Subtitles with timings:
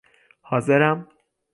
[0.41, 1.07] حاضرم